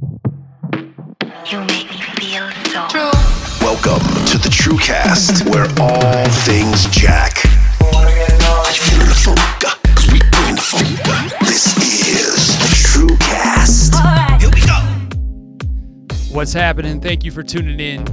You 0.00 1.58
make 1.60 1.90
me 1.90 1.98
feel 2.20 2.48
so 2.70 2.86
True. 2.88 3.10
Welcome 3.60 3.98
to 4.26 4.38
the 4.38 4.48
TrueCast, 4.48 5.50
where 5.50 5.66
all 5.80 6.28
things 6.44 6.86
Jack. 6.86 7.44
Are 7.82 8.08
you 8.08 8.80
feeling 8.80 9.08
the 9.08 9.14
funk? 9.14 9.38
Cause 9.96 10.06
we 10.12 10.20
bring 10.30 10.54
the 10.54 10.60
funk. 10.60 10.86
This 11.40 11.76
is 12.06 12.58
the 12.58 12.68
TrueCast. 12.86 14.40
Here 14.40 14.50
we 14.54 14.60
go. 14.66 14.76
What's 16.32 16.52
happening? 16.52 17.00
Thank 17.00 17.24
you 17.24 17.32
for 17.32 17.42
tuning 17.42 17.80
in 17.80 18.04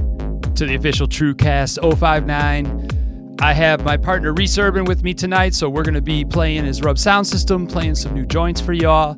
to 0.56 0.66
the 0.66 0.74
official 0.74 1.06
TrueCast 1.06 1.78
059. 1.80 3.36
I 3.40 3.52
have 3.52 3.84
my 3.84 3.96
partner 3.96 4.34
Resurbin 4.34 4.88
with 4.88 5.04
me 5.04 5.14
tonight, 5.14 5.54
so 5.54 5.68
we're 5.68 5.84
going 5.84 5.94
to 5.94 6.00
be 6.00 6.24
playing 6.24 6.64
his 6.64 6.82
Rub 6.82 6.98
Sound 6.98 7.28
System, 7.28 7.68
playing 7.68 7.94
some 7.94 8.12
new 8.12 8.26
joints 8.26 8.60
for 8.60 8.72
y'all. 8.72 9.16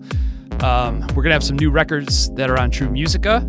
Um, 0.62 1.00
we're 1.08 1.22
going 1.22 1.26
to 1.26 1.34
have 1.34 1.44
some 1.44 1.56
new 1.56 1.70
records 1.70 2.30
that 2.34 2.50
are 2.50 2.58
on 2.58 2.70
True 2.70 2.90
Musica. 2.90 3.48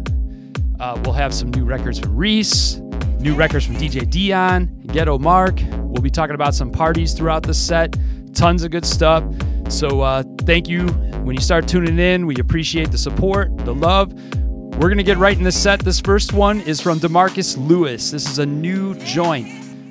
Uh, 0.80 1.02
we'll 1.04 1.14
have 1.14 1.34
some 1.34 1.50
new 1.50 1.66
records 1.66 1.98
from 1.98 2.16
Reese, 2.16 2.76
new 3.20 3.36
records 3.36 3.66
from 3.66 3.76
DJ 3.76 4.08
Dion, 4.08 4.70
Ghetto 4.88 5.18
Mark. 5.18 5.60
We'll 5.72 6.04
be 6.04 6.12
talking 6.12 6.36
about 6.36 6.54
some 6.54 6.72
parties 6.72 7.14
throughout 7.14 7.44
the 7.44 7.54
set, 7.54 7.98
tons 8.34 8.64
of 8.64 8.70
good 8.70 8.86
stuff. 8.86 9.24
So 9.70 10.02
uh, 10.02 10.24
thank 10.42 10.70
you 10.70 10.88
when 11.24 11.36
you 11.36 11.42
start 11.42 11.68
tuning 11.68 11.98
in. 11.98 12.28
We 12.28 12.36
appreciate 12.36 12.92
the 12.92 12.98
support, 12.98 13.58
the 13.66 13.74
love. 13.74 14.14
We're 14.14 14.88
going 14.88 14.98
to 14.98 15.04
get 15.04 15.18
right 15.18 15.38
in 15.38 15.44
the 15.44 15.52
set. 15.52 15.80
This 15.80 16.00
first 16.00 16.32
one 16.32 16.62
is 16.62 16.80
from 16.80 17.00
Demarcus 17.00 17.58
Lewis. 17.58 18.12
This 18.12 18.30
is 18.30 18.38
a 18.38 18.46
new 18.46 18.94
joint. 19.00 19.48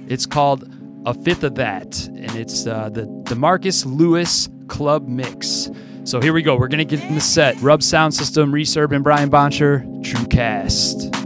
It's 0.08 0.24
called 0.24 0.72
A 1.04 1.12
Fifth 1.12 1.42
of 1.42 1.56
That, 1.56 2.06
and 2.06 2.30
it's 2.36 2.66
uh, 2.66 2.90
the 2.90 3.02
Demarcus 3.24 3.84
Lewis 3.84 4.48
Club 4.68 5.08
Mix. 5.08 5.68
So 6.08 6.22
here 6.22 6.32
we 6.32 6.40
go. 6.40 6.56
We're 6.56 6.68
going 6.68 6.78
to 6.78 6.86
get 6.86 7.04
in 7.04 7.14
the 7.14 7.20
set. 7.20 7.60
Rub 7.60 7.82
Sound 7.82 8.14
System, 8.14 8.50
Resurb, 8.50 8.92
and 8.92 9.04
Brian 9.04 9.30
Boncher, 9.30 9.84
TrueCast. 10.02 11.10
Bitch, 11.10 11.17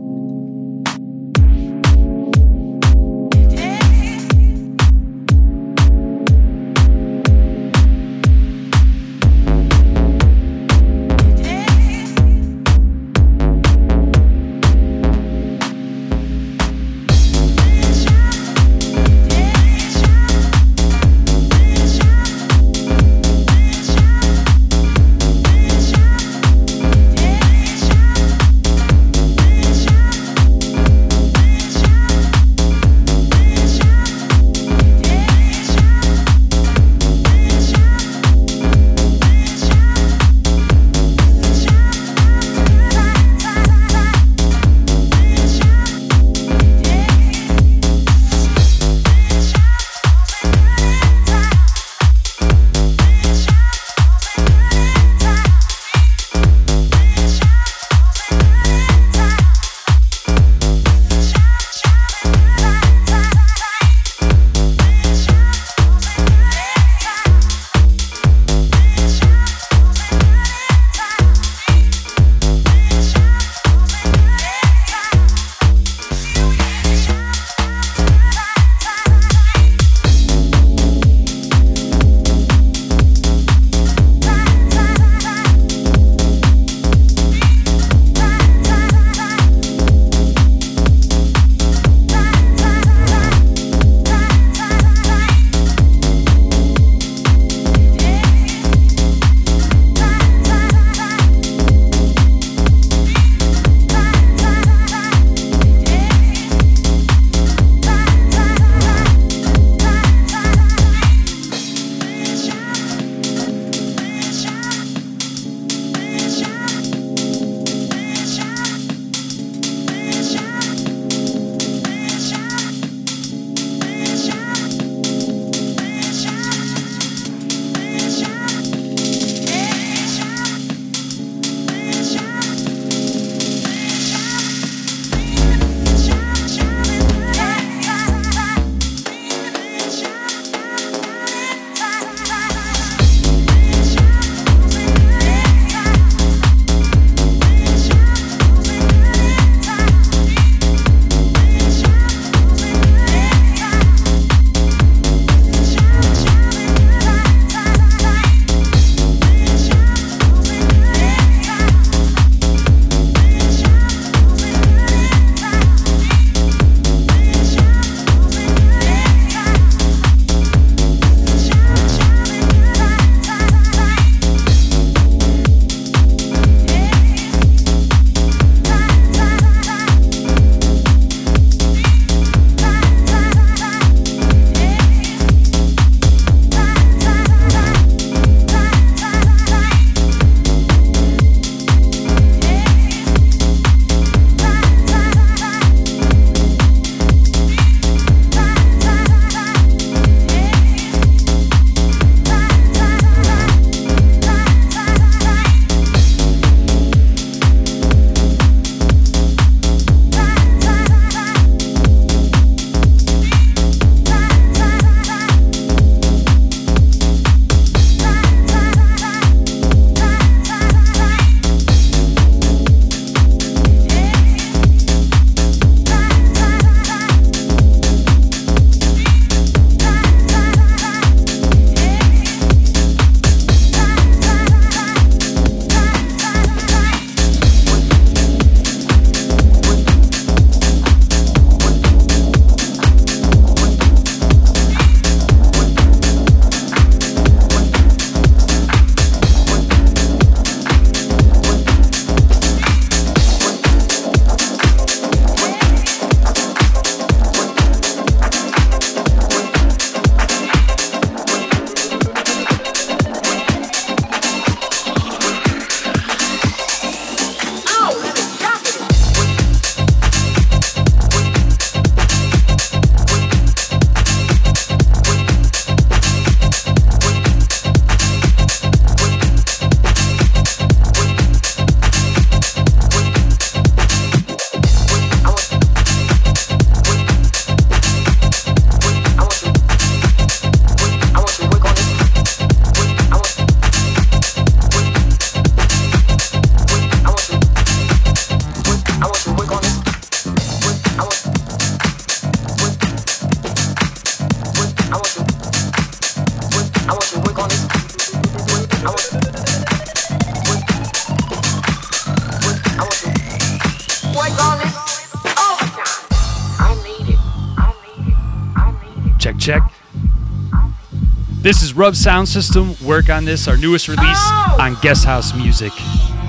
This 321.43 321.61
is 321.65 321.75
Rub 321.75 321.97
Sound 321.97 322.29
System. 322.29 322.77
Work 322.85 323.11
on 323.11 323.25
this, 323.25 323.49
our 323.49 323.57
newest 323.57 323.89
release 323.89 324.31
on 324.61 324.77
Guest 324.81 325.05
House 325.05 325.35
Music. 325.35 325.73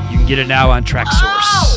You 0.10 0.18
can 0.18 0.26
get 0.26 0.40
it 0.40 0.48
now 0.48 0.72
on 0.72 0.84
Traxsource. 0.84 1.14
Oh, 1.22 1.73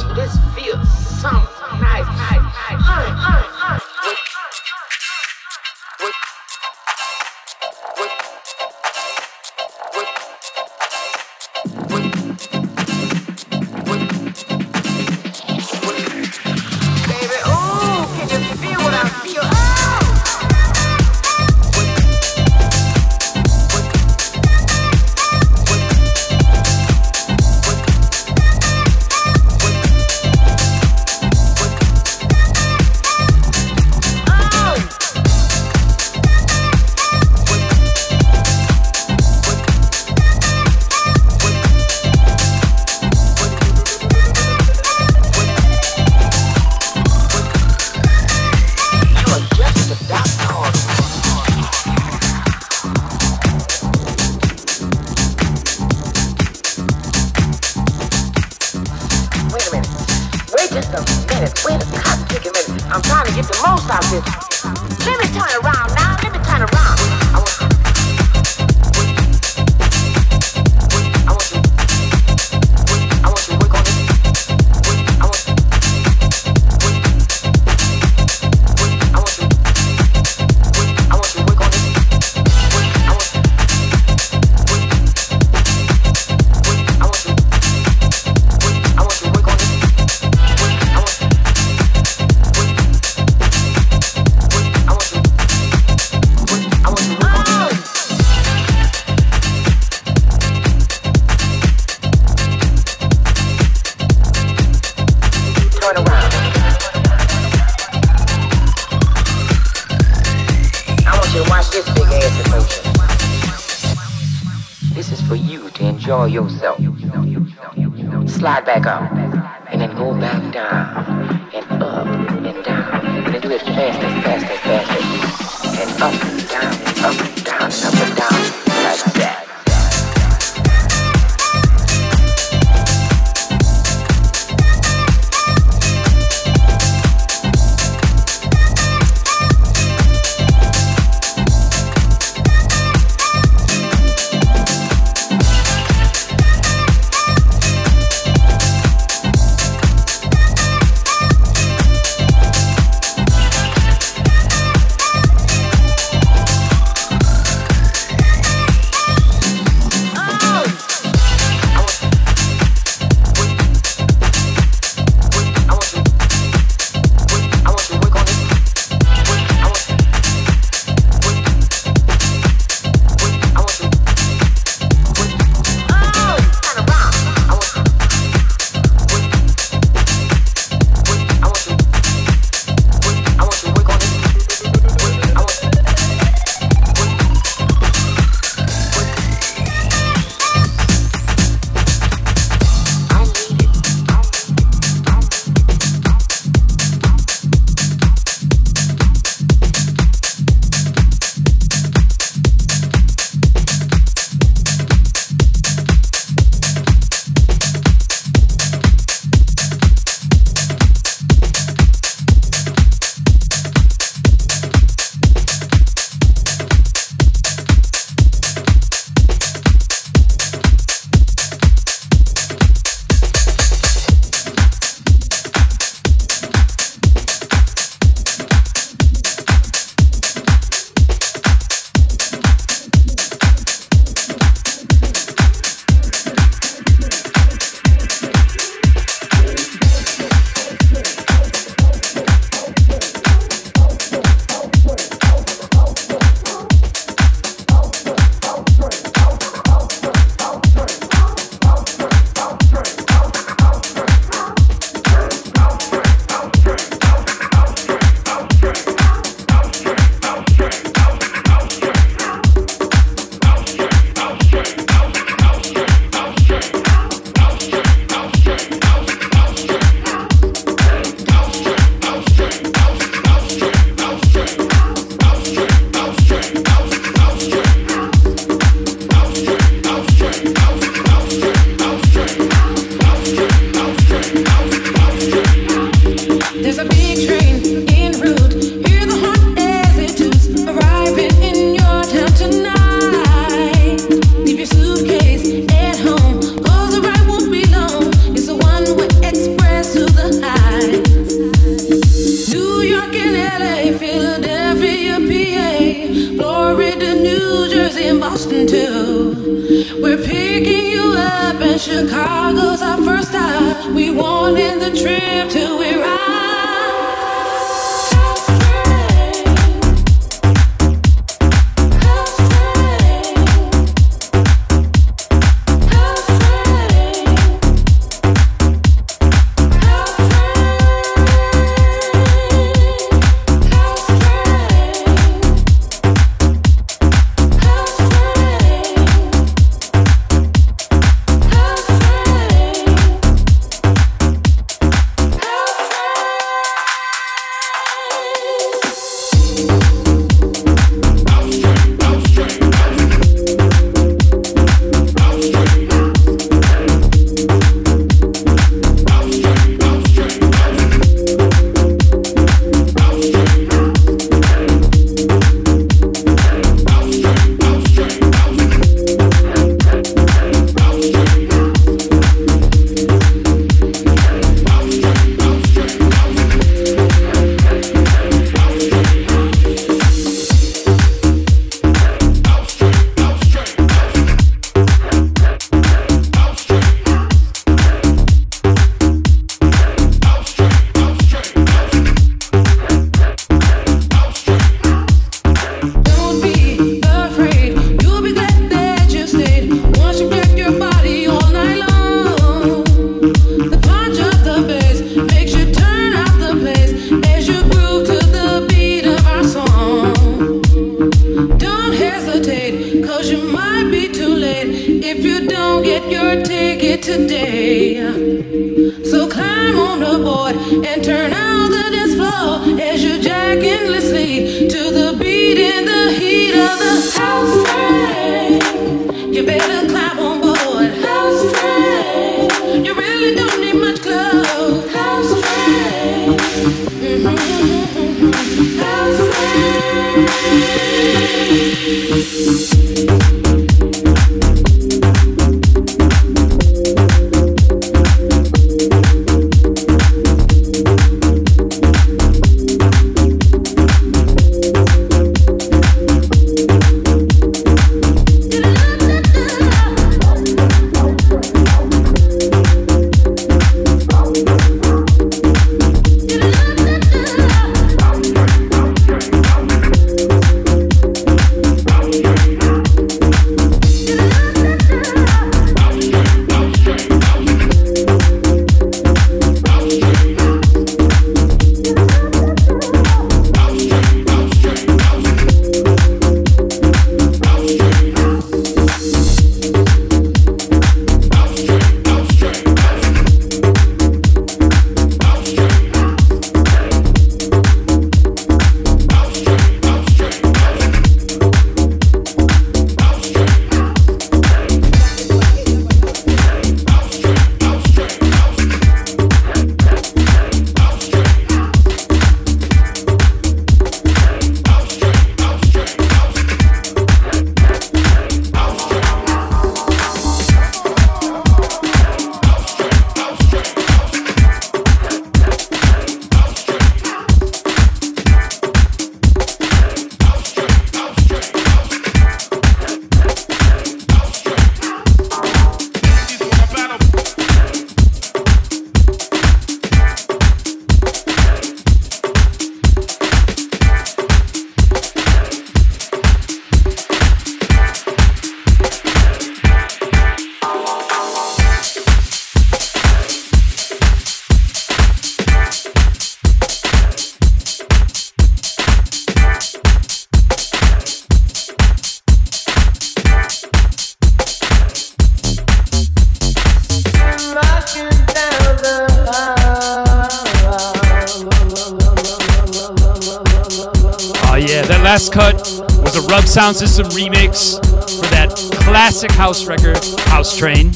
Sound 576.67 576.77
System 576.79 577.07
remix 577.11 577.79
for 578.19 578.27
that 578.31 578.51
classic 578.83 579.31
house 579.31 579.67
record, 579.67 580.05
House 580.27 580.57
Train. 580.57 580.91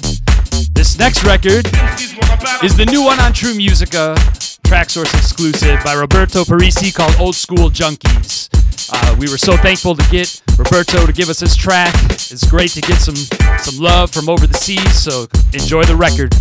This 0.72 0.98
next 0.98 1.22
record 1.22 1.64
is 2.64 2.76
the 2.76 2.88
new 2.90 3.04
one 3.04 3.20
on 3.20 3.32
True 3.32 3.54
Musica, 3.54 4.16
Traxsource 4.66 5.14
exclusive 5.14 5.78
by 5.84 5.94
Roberto 5.94 6.42
Parisi 6.42 6.92
called 6.92 7.14
Old 7.20 7.36
School 7.36 7.70
Junkies. 7.70 8.48
Uh, 8.92 9.14
we 9.16 9.30
were 9.30 9.38
so 9.38 9.56
thankful 9.56 9.94
to 9.94 10.10
get 10.10 10.42
Roberto 10.58 11.06
to 11.06 11.12
give 11.12 11.28
us 11.28 11.38
this 11.38 11.54
track. 11.54 11.94
It's 12.04 12.50
great 12.50 12.72
to 12.72 12.80
get 12.80 12.96
some 12.96 13.14
some 13.58 13.78
love 13.78 14.10
from 14.10 14.28
over 14.28 14.48
the 14.48 14.54
seas, 14.54 15.00
so 15.00 15.28
enjoy 15.52 15.84
the 15.84 15.94
record. 15.94 16.34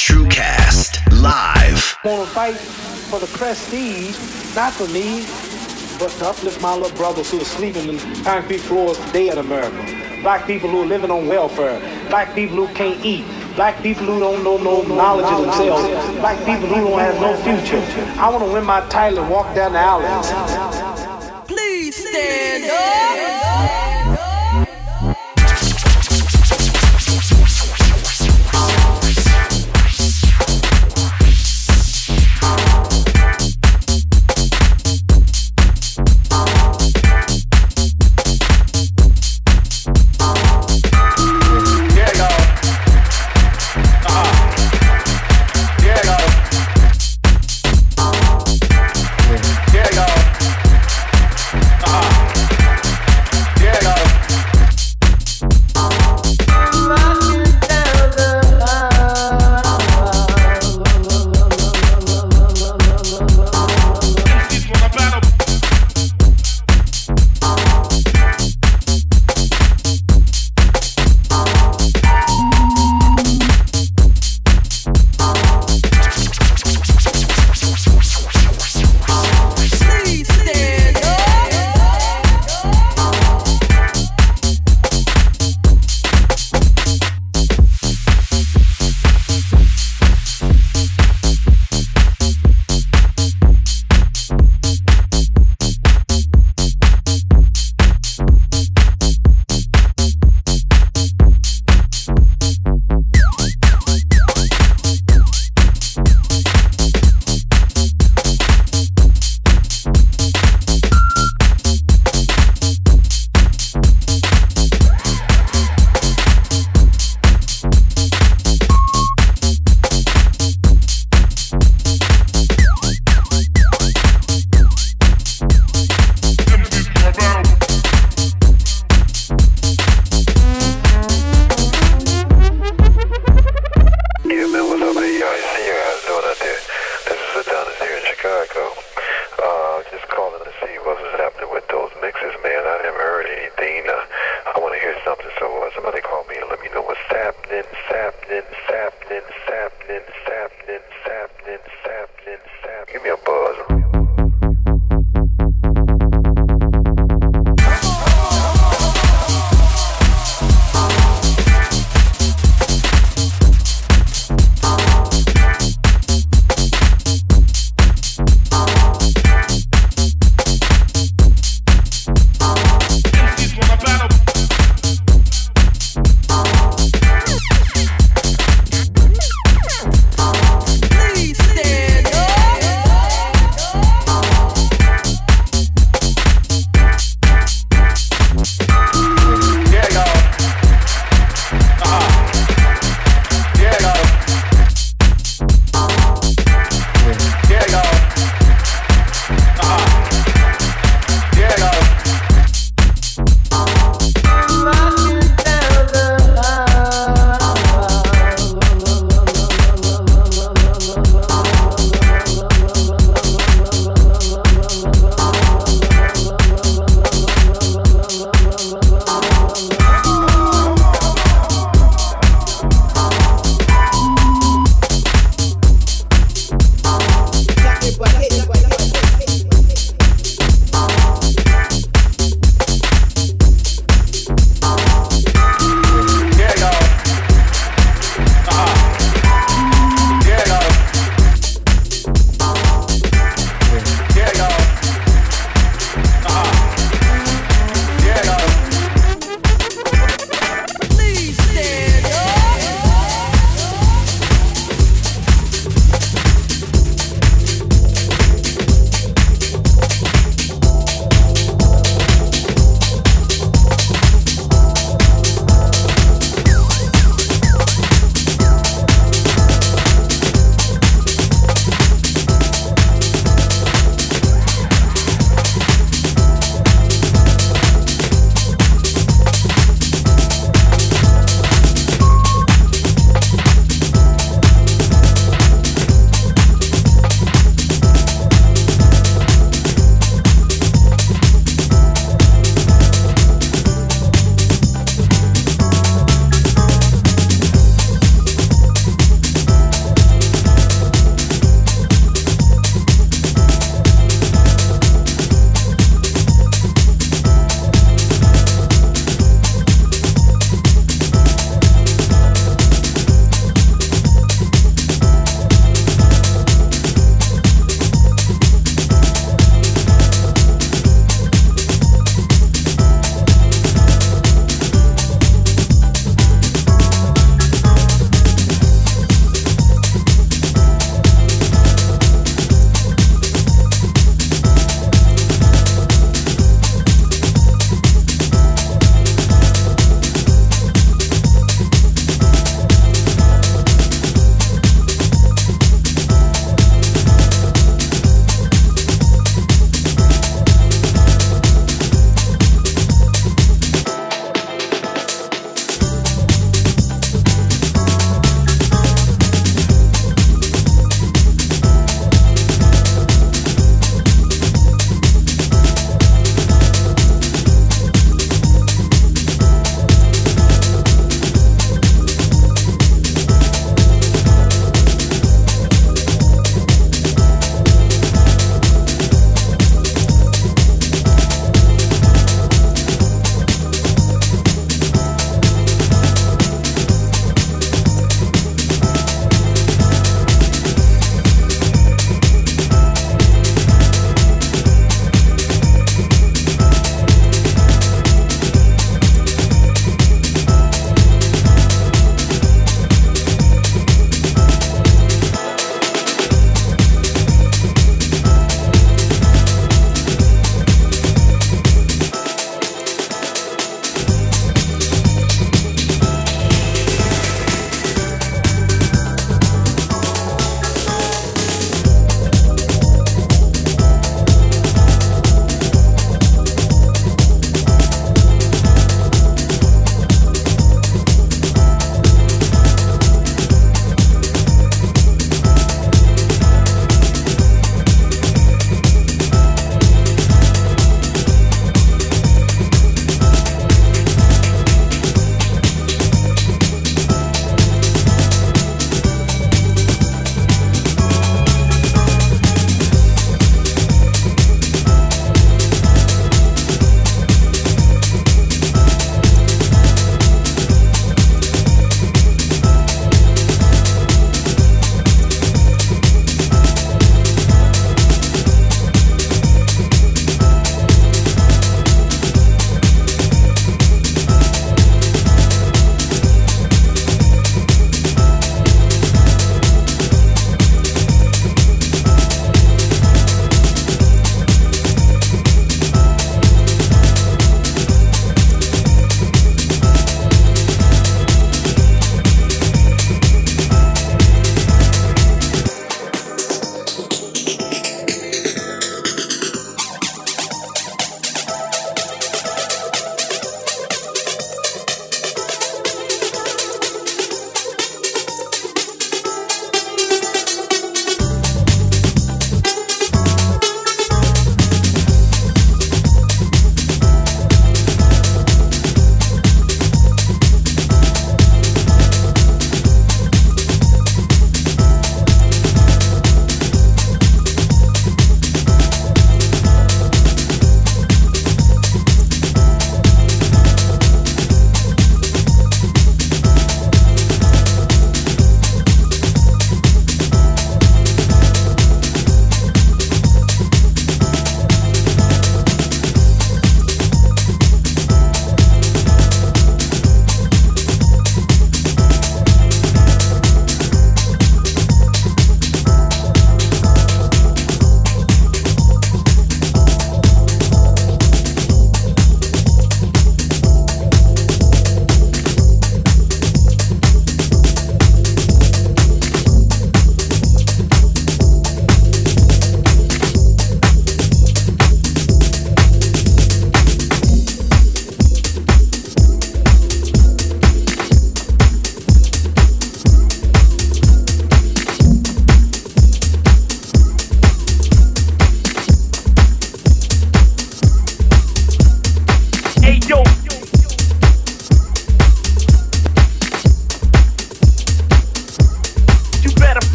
TrueCast 0.00 1.20
live 1.20 1.98
I 2.02 2.08
want 2.08 2.26
to 2.26 2.34
fight 2.34 2.56
for 2.56 3.18
the 3.20 3.26
prestige, 3.36 4.16
not 4.56 4.72
for 4.72 4.88
me, 4.88 5.26
but 5.98 6.10
to 6.18 6.30
uplift 6.30 6.62
my 6.62 6.74
little 6.74 6.96
brothers 6.96 7.30
who 7.30 7.38
are 7.38 7.44
sleeping 7.44 7.86
in 7.86 7.98
concrete 8.24 8.60
floors 8.60 8.96
today 9.06 9.28
in 9.28 9.36
America. 9.36 9.76
Black 10.22 10.46
people 10.46 10.70
who 10.70 10.82
are 10.84 10.86
living 10.86 11.10
on 11.10 11.28
welfare. 11.28 11.78
Black 12.08 12.34
people 12.34 12.56
who 12.56 12.74
can't 12.74 13.04
eat. 13.04 13.26
Black 13.56 13.82
people 13.82 14.06
who 14.06 14.18
don't 14.18 14.42
know 14.42 14.56
no 14.56 14.80
knowledge 14.84 15.26
of 15.26 15.42
themselves. 15.42 16.18
Black 16.18 16.38
people 16.46 16.66
who 16.68 16.76
don't 16.76 16.98
have 16.98 17.20
no 17.20 17.36
future. 17.42 17.84
I 18.18 18.30
want 18.30 18.42
to 18.42 18.50
win 18.50 18.64
my 18.64 18.80
title 18.88 19.18
and 19.18 19.30
walk 19.30 19.54
down 19.54 19.74
the 19.74 19.80
alleys. 19.80 21.46
Please 21.46 22.08
stand 22.08 22.64
up. 22.70 24.29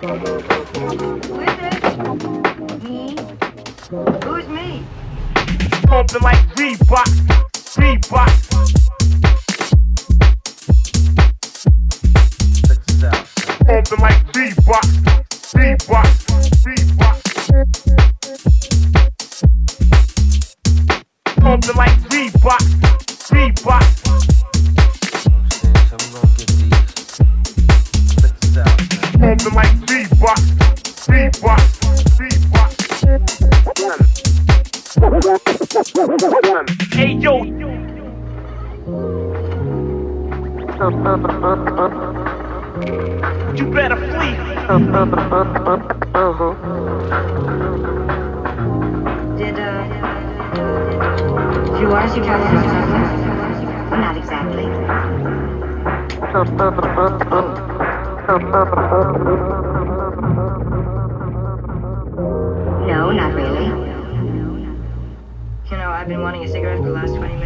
Who's 0.00 0.12
me? 2.84 3.16
Who's 4.22 4.46
me? 4.46 4.86
Pumping 5.88 6.22
like 6.22 6.38
Reebok, 6.54 7.10
Reebok. 7.74 8.30
Pumping 13.66 13.98
like 13.98 14.22
Reebok, 14.34 14.86
Reebok. 15.56 16.17
No, 56.38 56.44
not 63.10 63.34
really. 63.34 63.66
You 65.68 65.76
know, 65.76 65.90
I've 65.90 66.06
been 66.06 66.22
wanting 66.22 66.44
a 66.44 66.48
cigarette 66.48 66.78
for 66.78 66.84
the 66.84 66.92
last 66.92 67.16
20 67.16 67.22
minutes. 67.22 67.37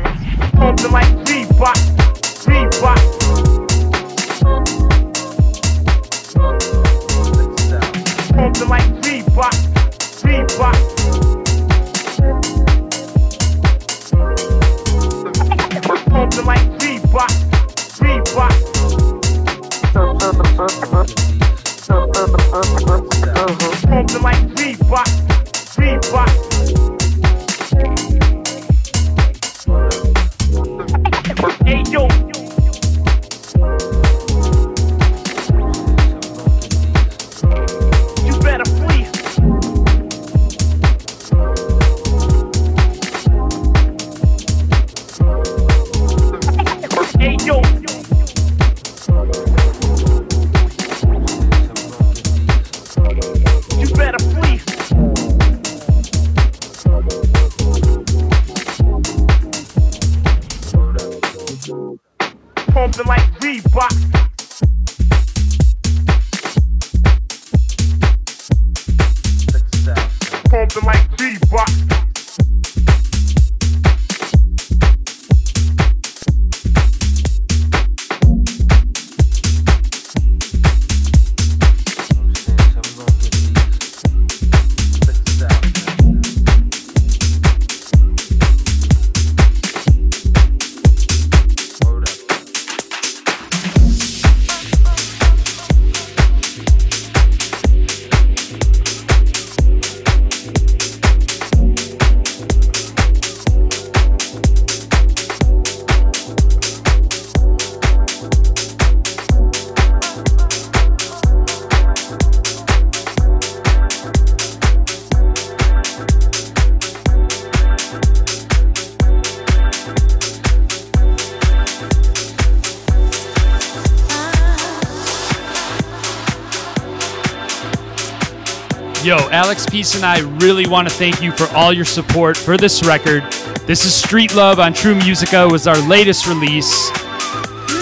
Yo, 129.05 129.17
Alex 129.31 129.67
Peace 129.67 129.97
and 129.97 130.05
I 130.05 130.21
really 130.39 130.65
want 130.69 130.89
to 130.89 130.95
thank 130.95 131.21
you 131.21 131.33
for 131.33 131.49
all 131.57 131.73
your 131.73 131.85
support 131.85 132.37
for 132.37 132.57
this 132.57 132.85
record. 132.85 133.25
This 133.67 133.85
is 133.85 133.93
Street 133.93 134.33
Love 134.33 134.61
on 134.61 134.73
True 134.73 134.95
Musica 134.95 135.49
was 135.49 135.67
our 135.67 135.77
latest 135.89 136.29
release. 136.29 136.89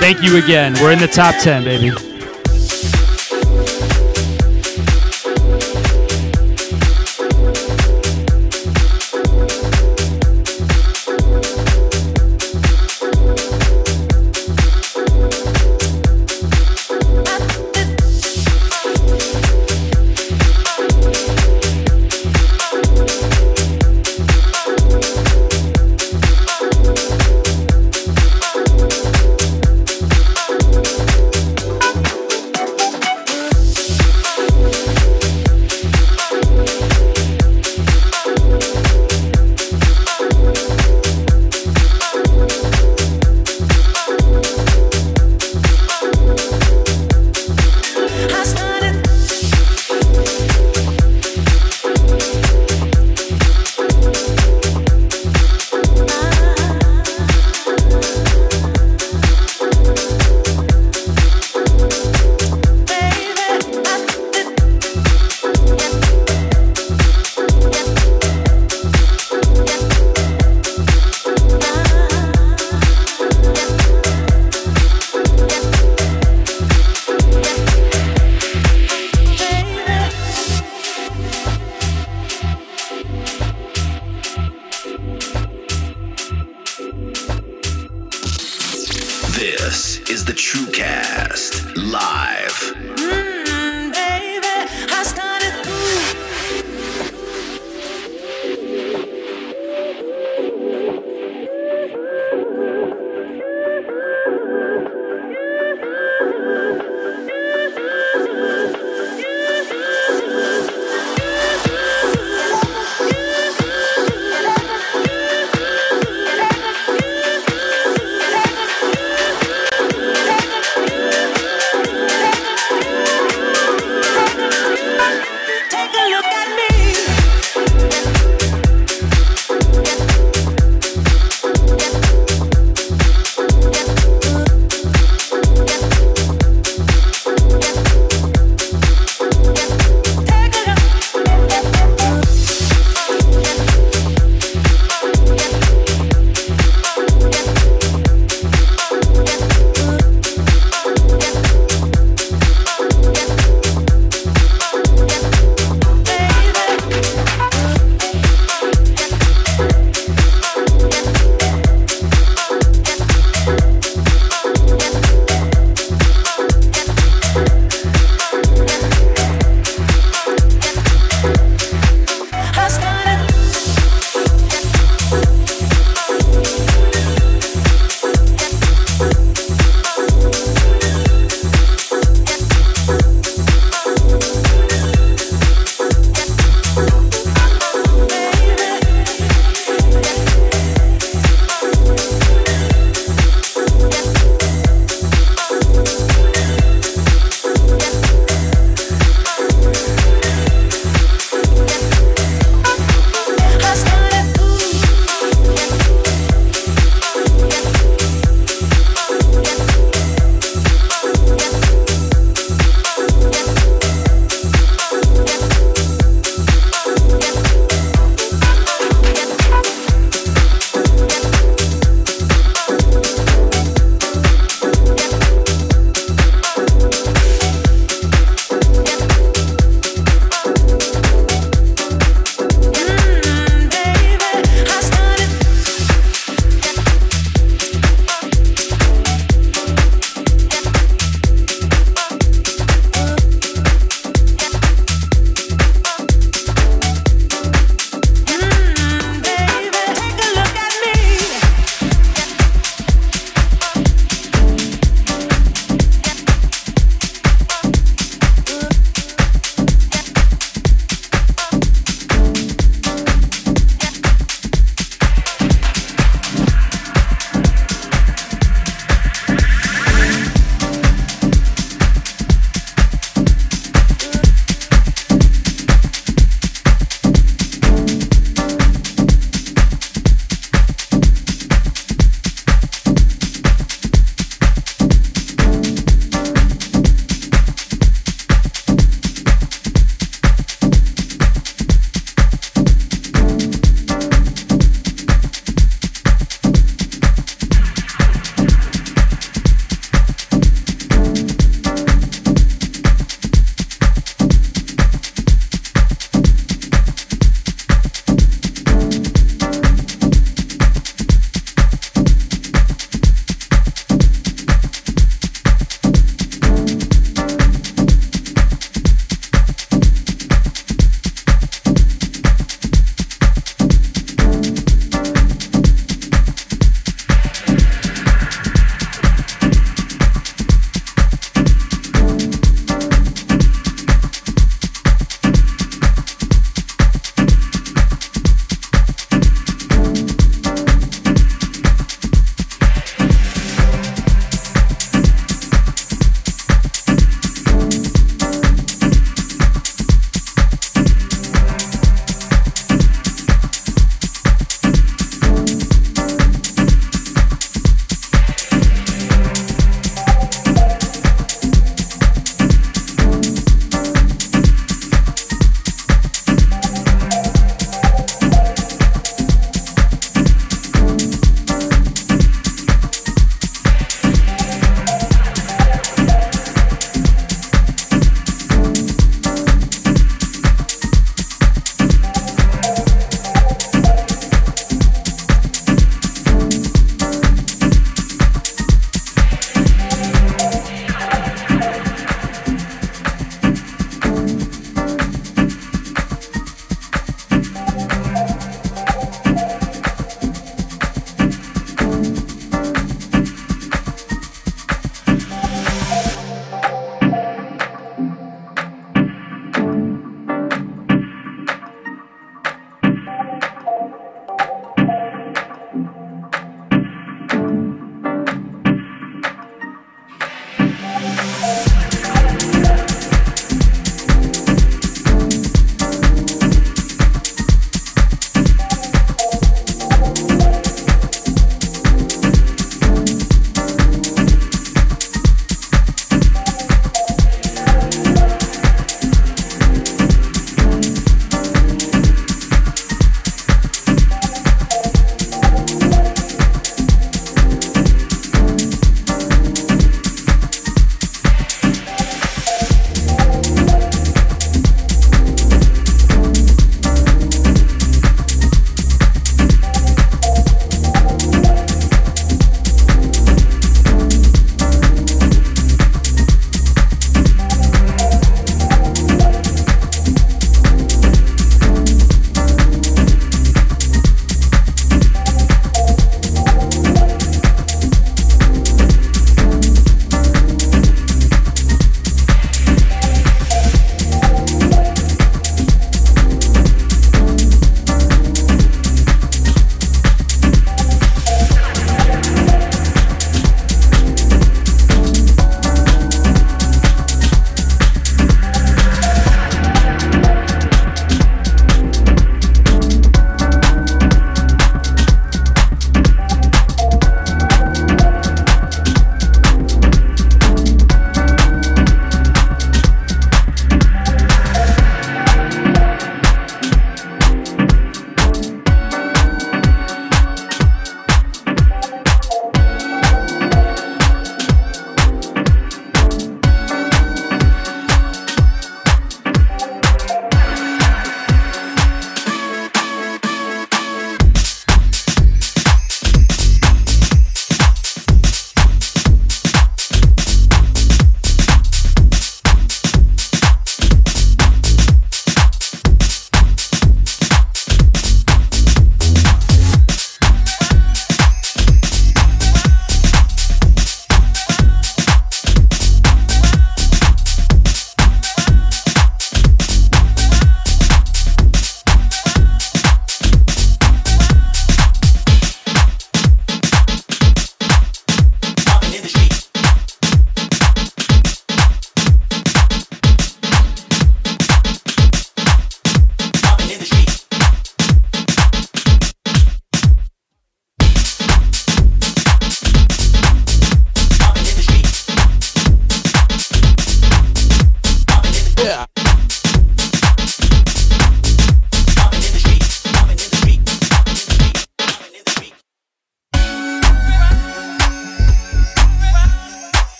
Thank 0.00 0.22
you 0.22 0.42
again. 0.42 0.72
We're 0.80 0.92
in 0.92 0.98
the 0.98 1.06
top 1.06 1.34
10, 1.42 1.64
baby. 1.64 2.11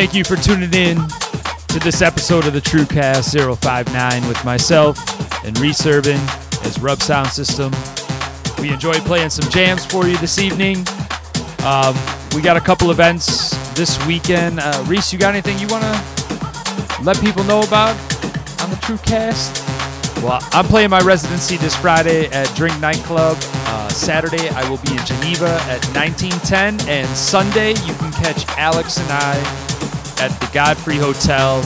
Thank 0.00 0.14
you 0.14 0.24
for 0.24 0.36
tuning 0.36 0.72
in 0.72 0.96
to 1.68 1.78
this 1.78 2.00
episode 2.00 2.46
of 2.46 2.54
the 2.54 2.60
TrueCast 2.62 3.34
059 3.34 4.26
with 4.26 4.42
myself 4.46 4.96
and 5.44 5.58
Reese 5.60 5.84
Urban 5.84 6.16
as 6.64 6.80
Rub 6.80 7.02
Sound 7.02 7.28
System. 7.28 7.70
We 8.62 8.72
enjoyed 8.72 9.02
playing 9.02 9.28
some 9.28 9.50
jams 9.50 9.84
for 9.84 10.08
you 10.08 10.16
this 10.16 10.38
evening. 10.38 10.78
Um, 11.66 11.94
we 12.34 12.40
got 12.40 12.56
a 12.56 12.62
couple 12.62 12.90
events 12.90 13.50
this 13.74 14.02
weekend. 14.06 14.58
Uh, 14.58 14.82
Reese, 14.86 15.12
you 15.12 15.18
got 15.18 15.34
anything 15.34 15.58
you 15.58 15.66
want 15.68 15.84
to 15.84 17.02
let 17.02 17.20
people 17.20 17.44
know 17.44 17.60
about 17.60 17.94
on 18.62 18.70
the 18.70 18.78
TrueCast? 18.80 20.22
Well, 20.22 20.40
I'm 20.52 20.64
playing 20.64 20.88
my 20.88 21.02
residency 21.02 21.58
this 21.58 21.76
Friday 21.76 22.28
at 22.28 22.50
Drink 22.56 22.80
Nightclub. 22.80 23.36
Uh, 23.38 23.90
Saturday, 23.90 24.48
I 24.48 24.66
will 24.70 24.78
be 24.78 24.92
in 24.92 25.04
Geneva 25.04 25.60
at 25.68 25.84
1910. 25.92 26.88
And 26.88 27.06
Sunday, 27.08 27.72
you 27.72 27.92
can 27.96 28.10
catch 28.12 28.48
Alex 28.56 28.96
and 28.96 29.10
I 29.10 29.59
Godfrey 30.52 30.96
Hotel 30.96 31.58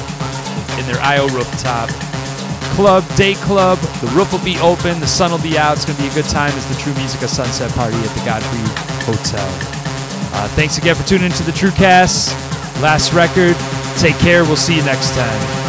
in 0.78 0.86
their 0.86 1.00
IO 1.00 1.28
rooftop. 1.28 1.88
Club, 2.74 3.04
day 3.16 3.34
club. 3.34 3.78
The 3.78 4.08
roof 4.08 4.32
will 4.32 4.44
be 4.44 4.58
open. 4.58 5.00
The 5.00 5.06
sun 5.06 5.30
will 5.30 5.42
be 5.42 5.56
out. 5.56 5.76
It's 5.76 5.84
going 5.84 5.96
to 5.96 6.02
be 6.02 6.08
a 6.08 6.14
good 6.14 6.28
time. 6.28 6.52
It's 6.56 6.66
the 6.66 6.80
True 6.80 6.94
Music 6.94 7.22
of 7.22 7.30
Sunset 7.30 7.70
Party 7.72 7.96
at 7.96 8.10
the 8.18 8.24
Godfrey 8.24 8.58
Hotel. 9.06 9.48
Uh, 10.36 10.48
thanks 10.48 10.78
again 10.78 10.96
for 10.96 11.06
tuning 11.06 11.26
into 11.26 11.44
the 11.44 11.52
TrueCast. 11.52 12.32
Last 12.82 13.12
record. 13.12 13.56
Take 13.98 14.18
care. 14.18 14.42
We'll 14.42 14.56
see 14.56 14.76
you 14.76 14.84
next 14.84 15.14
time. 15.14 15.63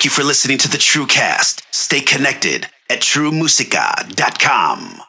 Thank 0.00 0.06
you 0.06 0.10
for 0.12 0.24
listening 0.24 0.56
to 0.56 0.70
the 0.70 0.78
TrueCast. 0.78 1.60
Stay 1.72 2.00
connected 2.00 2.66
at 2.88 3.00
truemusica.com. 3.00 5.02